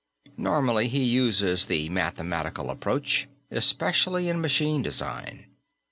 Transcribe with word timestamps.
Normally, 0.37 0.87
he 0.87 1.03
uses 1.03 1.67
the 1.67 1.87
mathematical 1.89 2.71
approach, 2.71 3.27
especially 3.51 4.29
in 4.29 4.41
machine 4.41 4.81
design. 4.81 5.45